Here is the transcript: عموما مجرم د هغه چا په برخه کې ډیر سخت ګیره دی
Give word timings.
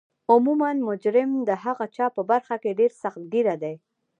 عموما 0.31 0.71
مجرم 0.87 1.31
د 1.49 1.51
هغه 1.63 1.85
چا 1.95 2.05
په 2.15 2.21
برخه 2.31 2.55
کې 2.63 2.77
ډیر 2.79 2.91
سخت 3.01 3.21
ګیره 3.33 3.55
دی 3.63 3.75